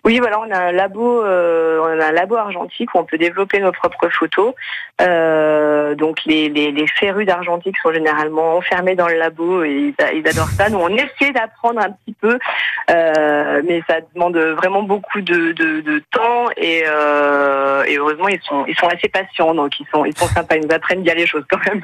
[0.05, 3.17] Oui, voilà, on a un labo, euh, on a un labo argentique où on peut
[3.17, 4.53] développer nos propres photos.
[5.01, 10.29] Euh, donc les, les, les férus d'argentique sont généralement enfermés dans le labo et ils,
[10.29, 10.69] adorent ça.
[10.69, 12.39] Nous, on essaie d'apprendre un petit peu,
[12.91, 18.41] euh, mais ça demande vraiment beaucoup de, de, de temps et, euh, et heureusement ils
[18.43, 21.15] sont ils sont assez patients, donc ils sont ils sont sympas, ils nous apprennent bien
[21.15, 21.81] les choses quand même.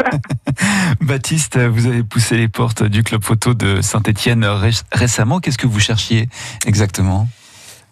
[1.00, 5.40] Baptiste, vous avez poussé les portes du club photo de Saint-Étienne ré- récemment.
[5.40, 6.28] Qu'est-ce que vous cherchiez
[6.66, 7.26] exactement?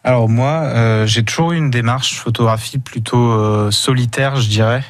[0.09, 4.83] Alors moi, euh, j'ai toujours eu une démarche photographie plutôt euh, solitaire, je dirais.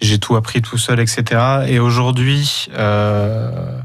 [0.00, 1.64] J'ai tout appris tout seul, etc.
[1.66, 3.80] Et aujourd'hui, euh,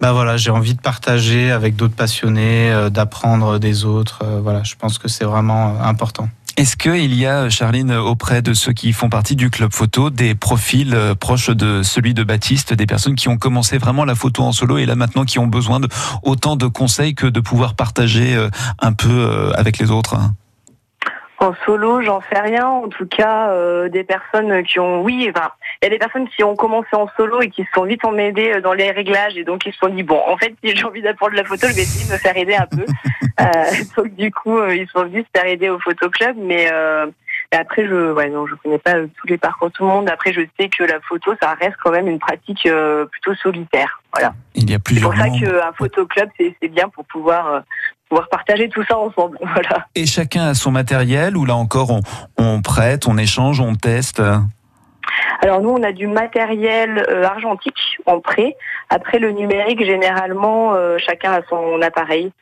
[0.00, 4.24] bah voilà, j'ai envie de partager avec d'autres passionnés, euh, d'apprendre des autres.
[4.42, 6.30] voilà, je pense que c'est vraiment important.
[6.60, 10.34] Est-ce qu'il y a, Charline, auprès de ceux qui font partie du club photo, des
[10.34, 14.42] profils euh, proches de celui de Baptiste, des personnes qui ont commencé vraiment la photo
[14.42, 15.88] en solo et là maintenant qui ont besoin de
[16.22, 20.16] autant de conseils que de pouvoir partager euh, un peu euh, avec les autres?
[21.42, 22.66] En solo, j'en sais rien.
[22.66, 25.48] En tout cas, euh, des personnes qui ont, oui, enfin,
[25.82, 28.04] il y a des personnes qui ont commencé en solo et qui se sont vite
[28.04, 30.76] emmêlées euh, dans les réglages et donc ils se sont dit bon, en fait, si
[30.76, 32.84] j'ai envie d'apprendre la photo, je vais essayer de me faire aider un peu.
[33.40, 33.46] Euh,
[33.96, 37.06] donc du coup, euh, ils sont venus se faire aider au photoclub, mais euh,
[37.52, 40.08] mais après, je, ouais, non, je connais pas tous les parcours de tout le monde.
[40.08, 44.00] Après, je sais que la photo, ça reste quand même une pratique euh, plutôt solitaire.
[44.12, 44.34] Voilà.
[44.54, 47.60] Il y a C'est plusieurs pour ça qu'un photoclub, c'est c'est bien pour pouvoir euh,
[48.08, 49.38] pouvoir partager tout ça ensemble.
[49.52, 49.86] Voilà.
[49.96, 52.00] Et chacun a son matériel ou là encore on,
[52.38, 54.22] on prête, on échange, on teste?
[55.42, 58.56] Alors nous, on a du matériel euh, argentique en prêt.
[58.88, 62.32] Après le numérique, généralement, euh, chacun a son appareil.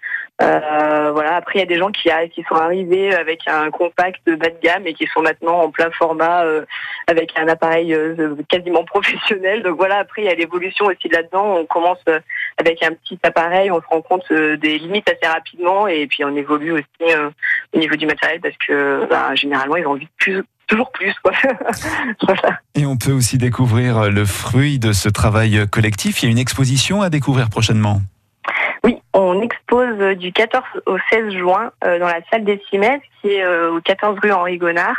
[0.41, 1.35] Euh, voilà.
[1.35, 4.51] Après, il y a des gens qui, a- qui sont arrivés avec un compact bas
[4.51, 6.65] de gamme et qui sont maintenant en plein format euh,
[7.09, 9.65] avec un appareil euh, quasiment professionnel.
[9.65, 9.99] Donc voilà.
[9.99, 11.57] Après, il y a l'évolution aussi là-dedans.
[11.57, 12.21] On commence euh,
[12.57, 16.35] avec un petit appareil, on se rend compte des limites assez rapidement et puis on
[16.37, 17.15] évolue aussi
[17.75, 21.15] au niveau du matériel parce que bah, généralement, ils ont envie de plus, toujours plus.
[21.23, 21.33] Quoi.
[22.23, 22.61] voilà.
[22.75, 26.23] Et on peut aussi découvrir le fruit de ce travail collectif.
[26.23, 28.01] Il y a une exposition à découvrir prochainement.
[28.85, 33.01] Oui, On expose euh, du 14 au 16 juin euh, dans la salle des Cimaises,
[33.21, 34.97] qui est euh, au 14 rue Henri Gonard.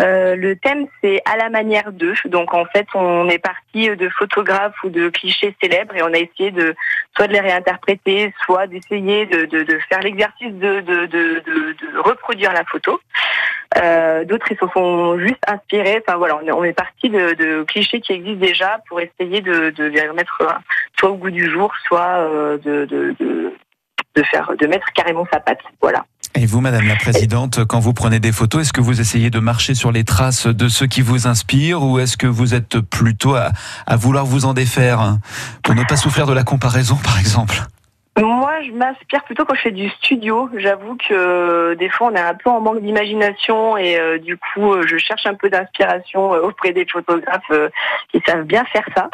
[0.00, 2.14] Euh, le thème, c'est à la manière d'eux.
[2.26, 6.18] Donc en fait, on est parti de photographes ou de clichés célèbres et on a
[6.18, 6.74] essayé de
[7.16, 11.42] soit de les réinterpréter, soit d'essayer de, de, de faire l'exercice de, de, de,
[11.98, 13.00] reproduire la photo.
[13.78, 16.02] Euh, D'autres, ils se sont juste inspirés.
[16.06, 20.08] Enfin voilà, on est, parti de, clichés qui existent déjà pour essayer de, de les
[20.08, 20.52] remettre euh,
[20.98, 22.28] soit au goût du jour, soit
[22.64, 23.52] de, de, de,
[24.14, 25.62] de faire, de mettre carrément sa patte.
[25.80, 26.04] Voilà.
[26.34, 29.38] Et vous, Madame la Présidente, quand vous prenez des photos, est-ce que vous essayez de
[29.38, 33.34] marcher sur les traces de ceux qui vous inspirent ou est-ce que vous êtes plutôt
[33.34, 33.50] à,
[33.86, 35.18] à vouloir vous en défaire
[35.62, 37.62] pour ne pas souffrir de la comparaison, par exemple?
[38.20, 40.50] Moi, je m'inspire plutôt quand je fais du studio.
[40.58, 44.36] J'avoue que euh, des fois, on est un peu en manque d'imagination et euh, du
[44.36, 47.70] coup, euh, je cherche un peu d'inspiration euh, auprès des photographes euh,
[48.10, 49.08] qui savent bien faire ça.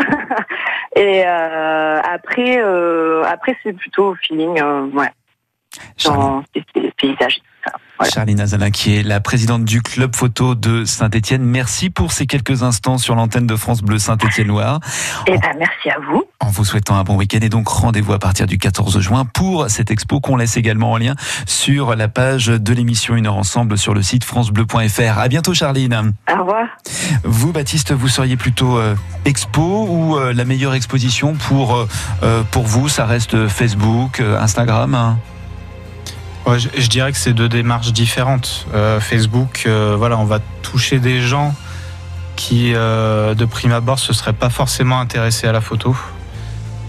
[0.96, 2.60] et euh, après,
[3.24, 4.60] après, c'est plutôt au feeling,
[4.92, 5.10] ouais,
[6.04, 6.42] dans
[7.64, 7.72] ça.
[7.98, 8.12] Voilà.
[8.12, 11.42] Charline Azalin, qui est la présidente du club photo de Saint-Étienne.
[11.42, 14.78] Merci pour ces quelques instants sur l'antenne de France Bleu Saint-Étienne-Loire.
[15.26, 16.24] Eh ben, merci à vous.
[16.40, 19.68] En vous souhaitant un bon week-end et donc rendez-vous à partir du 14 juin pour
[19.68, 21.16] cette expo qu'on laisse également en lien
[21.46, 25.18] sur la page de l'émission Une heure ensemble sur le site francebleu.fr.
[25.18, 26.12] À bientôt Charline.
[26.32, 26.66] Au revoir.
[27.24, 31.88] Vous Baptiste, vous seriez plutôt euh, expo ou euh, la meilleure exposition pour
[32.22, 32.88] euh, pour vous?
[32.88, 35.18] Ça reste Facebook, Instagram hein?
[36.46, 38.66] Je, dirais que c'est deux démarches différentes.
[38.74, 41.54] Euh, Facebook, euh, voilà, on va toucher des gens
[42.36, 45.94] qui, euh, de prime abord, se seraient pas forcément intéressés à la photo.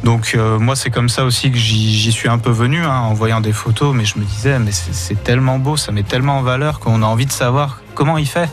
[0.06, 3.42] Donc moi, c'est comme ça aussi que j'y suis un peu venu, hein, en voyant
[3.42, 6.42] des photos, mais je me disais, mais c'est c'est tellement beau, ça met tellement en
[6.42, 8.50] valeur qu'on a envie de savoir comment il fait.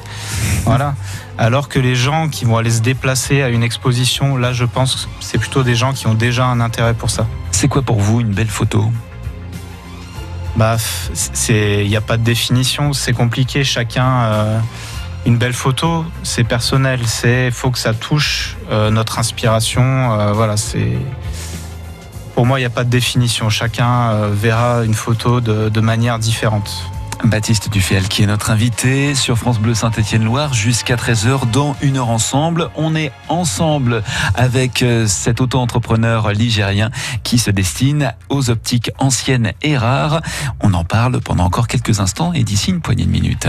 [0.64, 0.96] Voilà.
[1.38, 4.96] Alors que les gens qui vont aller se déplacer à une exposition, là, je pense
[4.96, 7.28] que c'est plutôt des gens qui ont déjà un intérêt pour ça.
[7.52, 8.90] C'est quoi pour vous une belle photo?
[10.56, 10.78] Bah,
[11.50, 13.62] il n'y a pas de définition, c'est compliqué.
[13.62, 14.58] Chacun, euh,
[15.26, 17.00] une belle photo, c'est personnel.
[17.06, 19.82] C'est, faut que ça touche euh, notre inspiration.
[20.18, 20.92] euh, voilà, c'est.
[22.34, 23.50] Pour moi, il n'y a pas de définition.
[23.50, 26.70] Chacun verra une photo de manière différente.
[27.24, 32.10] Baptiste Dufel qui est notre invité sur France Bleu Saint-Étienne-Loire jusqu'à 13h dans une heure
[32.10, 32.70] ensemble.
[32.76, 34.02] On est ensemble
[34.34, 36.90] avec euh, cet auto-entrepreneur ligérien
[37.22, 40.20] qui se destine aux optiques anciennes et rares.
[40.60, 43.48] On en parle pendant encore quelques instants et d'ici une poignée de minutes.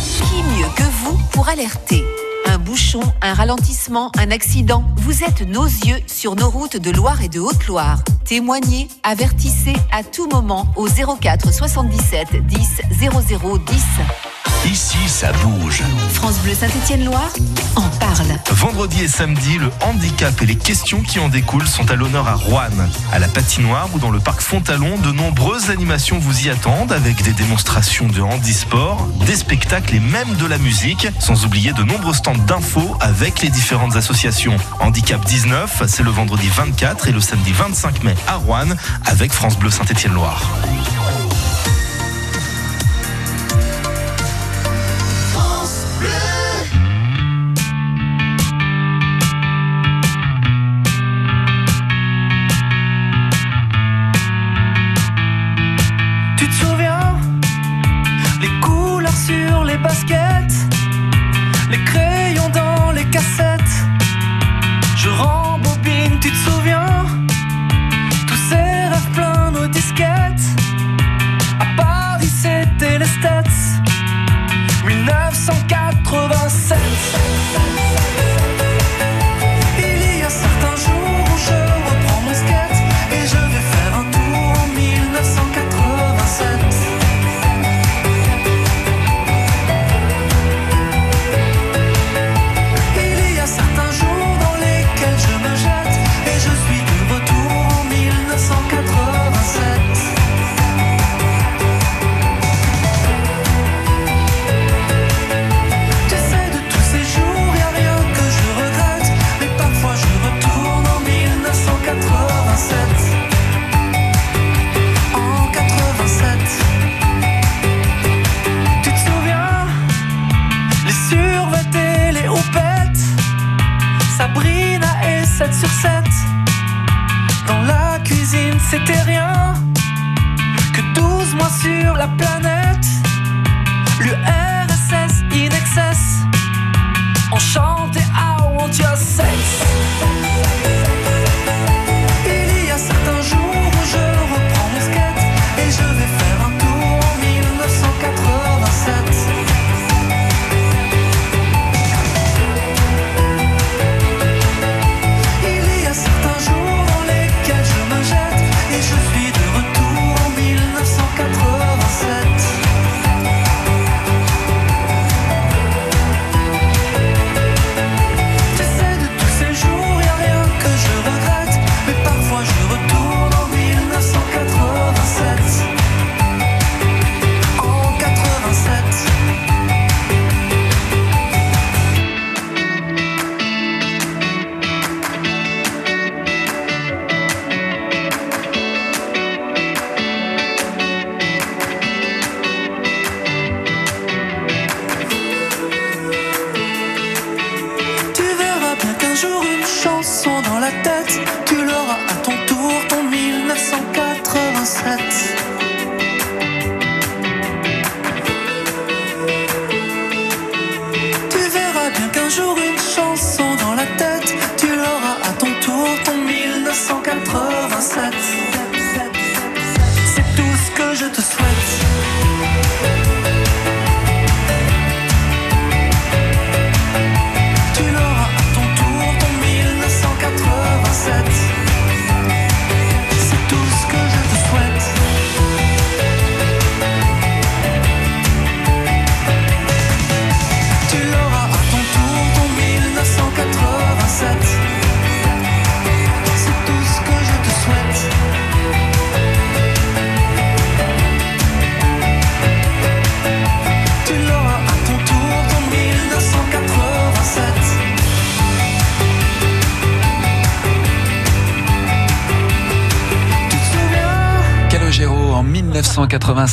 [0.00, 2.04] Qui mieux que vous pour alerter?
[2.48, 4.84] Un bouchon, un ralentissement, un accident.
[4.96, 8.02] Vous êtes nos yeux sur nos routes de Loire et de Haute-Loire.
[8.24, 12.82] Témoignez, avertissez à tout moment au 04 77 10
[13.28, 13.84] 00 10.
[14.66, 15.82] Ici, ça bouge.
[16.12, 17.32] France Bleu Saint-Étienne-Loire
[17.76, 18.26] en parle.
[18.50, 22.34] Vendredi et samedi, le handicap et les questions qui en découlent sont à l'honneur à
[22.34, 22.68] Rouen.
[23.12, 27.22] À la patinoire ou dans le parc Fontalon, de nombreuses animations vous y attendent avec
[27.22, 32.14] des démonstrations de handisport, des spectacles et même de la musique, sans oublier de nombreux
[32.14, 34.56] stands d'infos avec les différentes associations.
[34.80, 38.68] Handicap 19, c'est le vendredi 24 et le samedi 25 mai à Rouen
[39.06, 40.42] avec France Bleu Saint-Étienne-Loire.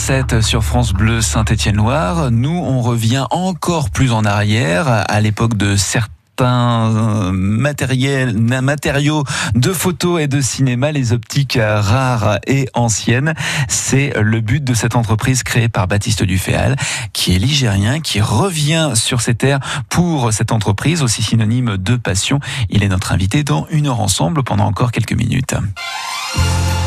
[0.06, 2.30] 1987 sur France Bleu Saint-Étienne-Loire.
[2.30, 9.24] Nous, on revient encore plus en arrière à l'époque de certains matériels, matériaux
[9.56, 13.34] de photos et de cinéma, les optiques rares et anciennes.
[13.68, 16.76] C'est le but de cette entreprise créée par Baptiste Duféal,
[17.14, 19.60] qui est ligérien, qui revient sur ses terres
[19.90, 22.40] pour cette entreprise, aussi synonyme de passion.
[22.70, 25.56] Il est notre invité dans Une heure ensemble pendant encore quelques minutes.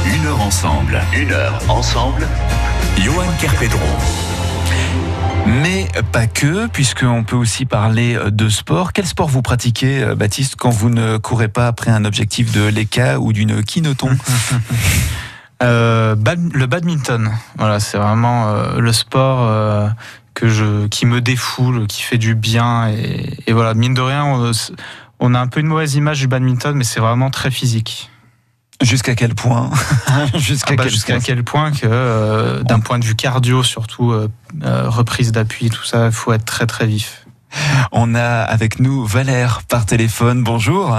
[0.06, 2.26] Une heure ensemble, une heure ensemble.
[2.98, 4.37] Johan Kerpedron.
[5.62, 8.92] Mais pas que, puisqu'on peut aussi parler de sport.
[8.92, 12.66] Quel sport vous pratiquez, euh, Baptiste, quand vous ne courez pas après un objectif de
[12.66, 14.10] l'ECA ou d'une kinoton
[15.62, 16.14] Euh,
[16.52, 19.88] le badminton, voilà, c'est vraiment euh, le sport euh,
[20.34, 22.88] que je, qui me défoule, qui fait du bien.
[22.90, 24.52] Et, et voilà, mine de rien, on,
[25.18, 28.10] on a un peu une mauvaise image du badminton, mais c'est vraiment très physique.
[28.80, 29.70] Jusqu'à quel point
[30.34, 34.28] Jusqu'à Ah bah, quel quel point que, euh, d'un point de vue cardio, surtout euh,
[34.62, 37.26] euh, reprise d'appui, tout ça, il faut être très très vif.
[37.90, 40.44] On a avec nous Valère par téléphone.
[40.44, 40.96] Bonjour.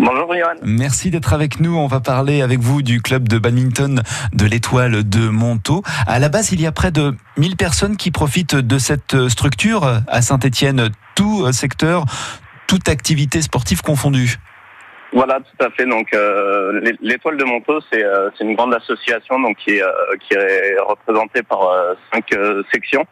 [0.00, 0.54] Bonjour Johan.
[0.64, 1.76] Merci d'être avec nous.
[1.76, 5.82] On va parler avec vous du club de badminton de l'Étoile de Montaut.
[6.06, 10.02] À la base, il y a près de 1000 personnes qui profitent de cette structure
[10.08, 12.06] à Saint-Étienne, tout secteur,
[12.66, 14.38] toute activité sportive confondue.
[15.12, 15.86] Voilà, tout à fait.
[15.86, 20.82] Donc, euh, l'É- l'Étoile de Montaut, c'est euh, une grande association donc qui est, euh,
[20.86, 22.26] représentée par euh, cinq
[22.72, 23.04] sections,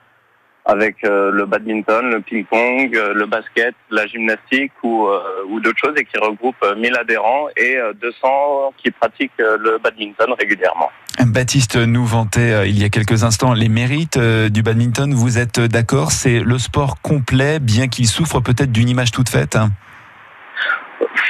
[0.68, 5.09] avec le badminton, le ping-pong, le basket, la gymnastique ou,
[5.49, 9.78] ou d'autres choses, et qui regroupe euh, 1000 adhérents et euh, 200 qui pratiquent le
[9.78, 10.90] badminton régulièrement.
[11.24, 15.14] Baptiste nous vantait il y a quelques instants les mérites du badminton.
[15.14, 19.55] Vous êtes d'accord C'est le sport complet, bien qu'il souffre peut-être d'une image toute faite.
[19.57, 19.70] hein?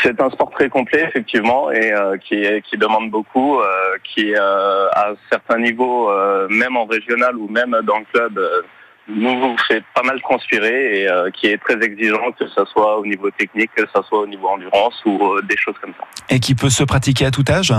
[0.03, 3.65] C'est un sport très complet, effectivement, et euh, qui, qui demande beaucoup, euh,
[4.05, 8.63] qui, euh, à certains niveaux, euh, même en régional ou même dans le club, euh,
[9.09, 13.07] nous fait pas mal transpirer et euh, qui est très exigeant, que ce soit au
[13.07, 16.07] niveau technique, que ce soit au niveau endurance ou des choses comme ça.
[16.29, 17.73] Et qui peut se pratiquer à tout âge?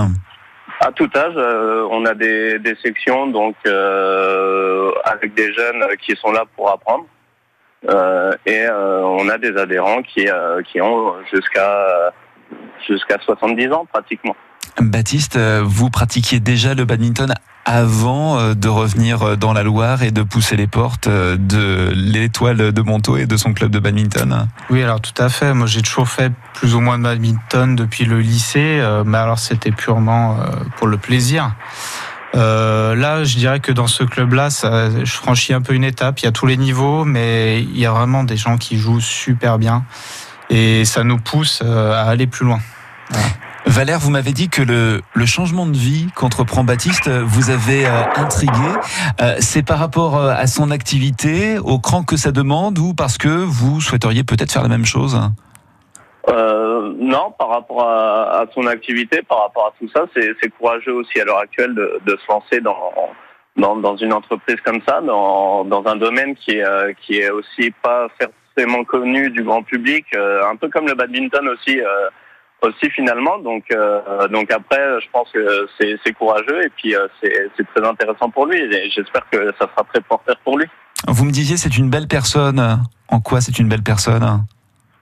[0.80, 6.14] À tout âge, euh, on a des, des sections donc euh, avec des jeunes qui
[6.16, 7.06] sont là pour apprendre.
[7.86, 12.12] Euh, et euh, on a des adhérents qui, euh, qui ont jusqu'à
[12.88, 14.34] jusqu'à 70 ans pratiquement.
[14.80, 20.56] Baptiste, vous pratiquiez déjà le badminton avant de revenir dans la Loire et de pousser
[20.56, 25.20] les portes de l'Étoile de Montaut et de son club de badminton Oui, alors tout
[25.20, 25.52] à fait.
[25.52, 29.72] Moi, j'ai toujours fait plus ou moins de badminton depuis le lycée, mais alors c'était
[29.72, 30.36] purement
[30.76, 31.50] pour le plaisir.
[32.34, 36.20] Euh, là, je dirais que dans ce club-là, ça- je franchis un peu une étape.
[36.20, 39.00] Il y a tous les niveaux, mais il y a vraiment des gens qui jouent
[39.00, 39.84] super bien,
[40.50, 42.60] et ça nous pousse euh, à aller plus loin.
[43.66, 48.02] Valère, vous m'avez dit que le, le changement de vie qu'entreprend Baptiste vous avait euh,
[48.16, 48.52] intrigué.
[49.40, 53.80] C'est par rapport à son activité, au cran que ça demande, ou parce que vous
[53.80, 55.20] souhaiteriez peut-être faire la même chose?
[56.98, 61.24] Non, par rapport à, son activité, par rapport à tout ça, c'est courageux aussi à
[61.24, 62.92] l'heure actuelle de, de se lancer dans,
[63.56, 67.72] dans, une entreprise comme ça, dans, dans un domaine qui est, euh, qui est aussi
[67.82, 72.08] pas forcément connu du grand public, euh, un peu comme le badminton aussi, euh,
[72.62, 73.38] aussi finalement.
[73.38, 73.66] Donc,
[74.30, 78.58] donc après, je pense que c'est courageux et puis c'est c'est très intéressant pour lui.
[78.58, 80.66] Et j'espère que ça sera très porteur pour lui.
[81.06, 82.80] Vous me disiez c'est une belle personne.
[83.06, 84.42] En quoi c'est une belle personne?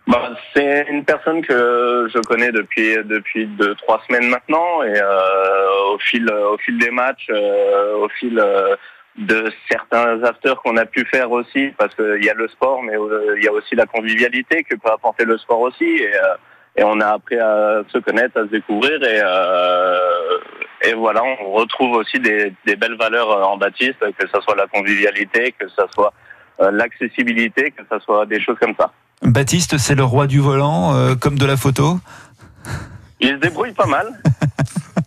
[0.07, 5.95] Bah, c'est une personne que je connais depuis depuis deux trois semaines maintenant et euh,
[5.95, 8.77] au fil au fil des matchs, euh, au fil euh,
[9.17, 12.97] de certains afters qu'on a pu faire aussi, parce qu'il y a le sport, mais
[12.97, 16.37] euh, il y a aussi la convivialité que peut apporter le sport aussi et euh,
[16.77, 20.39] et on a appris à se connaître, à se découvrir et euh,
[20.83, 24.69] et voilà, on retrouve aussi des, des belles valeurs en Baptiste, que ce soit la
[24.69, 26.13] convivialité, que ce soit
[26.61, 28.93] l'accessibilité, que ce soit des choses comme ça.
[29.23, 31.99] Baptiste, c'est le roi du volant, euh, comme de la photo?
[33.21, 34.07] Il se débrouille pas mal.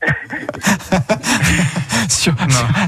[2.10, 2.34] sur,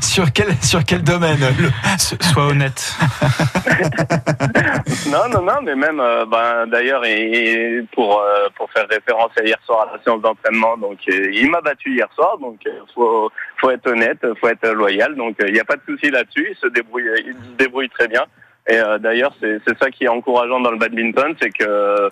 [0.02, 1.38] sur, quel, sur quel domaine?
[1.60, 2.96] Le- Sois honnête.
[5.10, 9.32] non, non, non, mais même, euh, ben, d'ailleurs, et, et pour, euh, pour faire référence
[9.40, 12.58] à hier soir à la séance d'entraînement, donc euh, il m'a battu hier soir, donc
[12.66, 16.10] il faut, faut être honnête, faut être loyal, donc il n'y a pas de souci
[16.10, 18.24] là-dessus, il se débrouille, il se débrouille très bien.
[18.70, 22.09] Et euh, d'ailleurs, c'est ça qui est encourageant dans le badminton, c'est que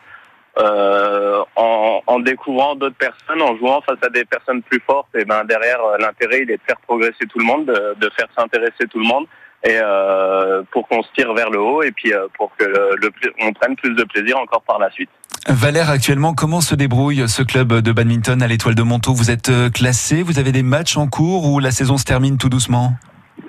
[0.59, 5.23] euh, en, en découvrant d'autres personnes, en jouant face à des personnes plus fortes, et
[5.23, 8.27] ben derrière euh, l'intérêt il est de faire progresser tout le monde, de, de faire
[8.37, 9.25] s'intéresser tout le monde,
[9.63, 13.11] et euh, pour qu'on se tire vers le haut et puis euh, pour que le,
[13.41, 15.09] on prenne plus de plaisir encore par la suite.
[15.47, 19.49] Valère, actuellement, comment se débrouille ce club de badminton à l'Étoile de Montaut Vous êtes
[19.49, 20.23] euh, classé?
[20.23, 22.93] Vous avez des matchs en cours ou la saison se termine tout doucement?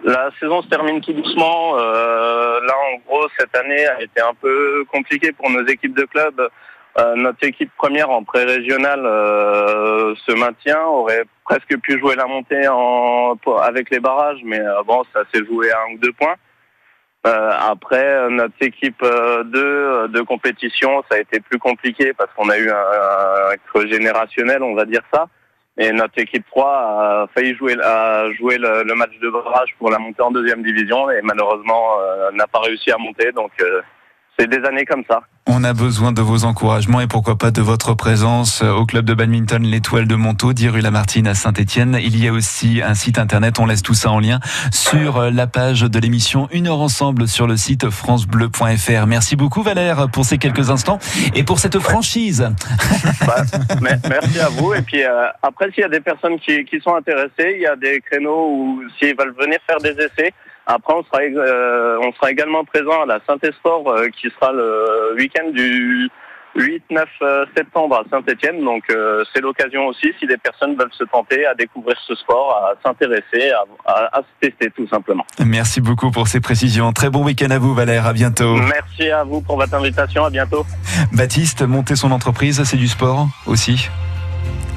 [0.04, 1.78] La saison se termine tout doucement.
[1.78, 6.04] Euh, là, en gros, cette année a été un peu compliquée pour nos équipes de
[6.04, 6.48] club.
[6.98, 12.66] Euh, notre équipe première en pré-régional euh, se maintient, aurait presque pu jouer la montée
[12.68, 16.34] en, avec les barrages, mais euh, bon, ça s'est joué à un ou deux points.
[17.26, 22.48] Euh, après, euh, notre équipe 2 de compétition, ça a été plus compliqué parce qu'on
[22.48, 25.26] a eu un, un creux générationnel, on va dire ça.
[25.82, 30.30] Et notre équipe 3 a failli jouer, le match de barrage pour la montée en
[30.30, 33.32] deuxième division et malheureusement euh, n'a pas réussi à monter.
[33.32, 33.80] Donc euh,
[34.38, 35.22] c'est des années comme ça.
[35.52, 39.14] On a besoin de vos encouragements et pourquoi pas de votre présence au club de
[39.14, 41.98] badminton L'Étoile de Montaut, 10 rue Lamartine à Saint-Etienne.
[42.00, 44.38] Il y a aussi un site internet, on laisse tout ça en lien
[44.70, 49.06] sur la page de l'émission Une heure ensemble sur le site francebleu.fr.
[49.08, 51.00] Merci beaucoup Valère pour ces quelques instants
[51.34, 52.48] et pour cette franchise.
[53.26, 53.42] Bah,
[53.82, 54.72] merci à vous.
[54.72, 57.66] Et puis euh, après, s'il y a des personnes qui, qui sont intéressées, il y
[57.66, 60.32] a des créneaux où s'ils veulent venir faire des essais.
[60.72, 65.14] Après, on sera, euh, on sera également présent à la Saint-Esport euh, qui sera le
[65.16, 66.08] week-end du
[66.56, 68.64] 8-9 euh, septembre à Saint-Etienne.
[68.64, 72.54] Donc euh, c'est l'occasion aussi, si des personnes veulent se tenter à découvrir ce sport,
[72.56, 75.24] à s'intéresser, à, à- à se tester tout simplement.
[75.44, 76.92] Merci beaucoup pour ces précisions.
[76.92, 78.54] Très bon week-end à vous Valère, à bientôt.
[78.56, 80.24] Merci à vous pour votre invitation.
[80.24, 80.64] À bientôt.
[81.12, 83.88] Baptiste, monter son entreprise, c'est du sport aussi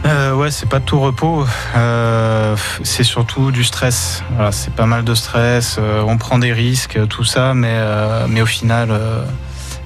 [0.05, 1.45] Euh, ouais, c'est pas tout repos.
[1.75, 4.21] Euh, c'est surtout du stress.
[4.35, 5.77] Voilà, c'est pas mal de stress.
[5.79, 7.79] euh, on prend des risques, tout ça, mais
[8.27, 8.89] mais au final,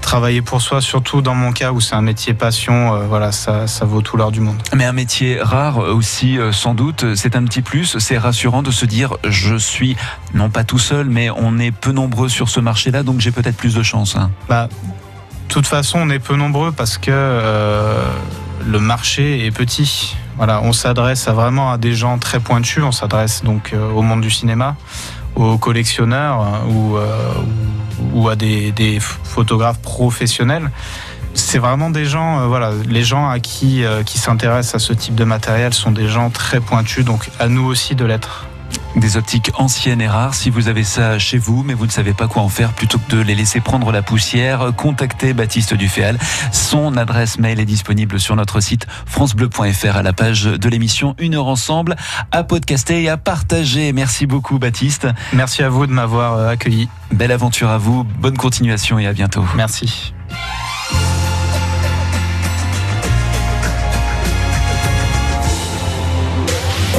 [0.02, 3.86] travailler pour soi, surtout dans mon cas où c'est un métier passion, voilà, ça ça
[3.86, 4.62] vaut tout l'or du monde.
[4.74, 7.98] Mais un métier rare aussi, sans doute, c'est un petit plus.
[8.00, 9.96] C'est rassurant de se dire, je suis
[10.34, 13.58] non pas tout seul, mais on est peu nombreux sur ce marché-là, donc j'ai peut-être
[13.58, 14.16] plus de chance.
[14.16, 14.32] hein.
[14.50, 17.12] Bah, de toute façon, on est peu nombreux parce que
[18.66, 20.16] le marché est petit.
[20.38, 22.84] Voilà, on s'adresse vraiment à des gens très pointus.
[22.84, 24.76] On s'adresse donc euh, au monde du cinéma,
[25.36, 27.34] aux collectionneurs euh, ou, euh,
[28.14, 30.70] ou, à des, des ph- photographes professionnels.
[31.34, 35.24] C'est vraiment des gens, voilà, les gens à qui, qui s'intéressent à ce type de
[35.24, 37.06] matériel sont des gens très pointus.
[37.06, 38.47] Donc, à nous aussi de l'être.
[38.98, 42.14] Des optiques anciennes et rares, si vous avez ça chez vous, mais vous ne savez
[42.14, 46.18] pas quoi en faire, plutôt que de les laisser prendre la poussière, contactez Baptiste Duféal.
[46.52, 51.36] Son adresse mail est disponible sur notre site francebleu.fr à la page de l'émission Une
[51.36, 51.96] heure ensemble,
[52.32, 53.94] à podcaster et à partager.
[53.94, 55.08] Merci beaucoup Baptiste.
[55.32, 56.90] Merci à vous de m'avoir euh, accueilli.
[57.12, 59.46] Belle aventure à vous, bonne continuation et à bientôt.
[59.56, 60.14] Merci.